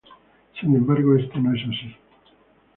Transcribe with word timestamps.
Sin 0.59 0.75
embargo 0.75 1.15
esto 1.15 1.37
no 1.39 1.53
es 1.53 1.61
así. 1.61 1.95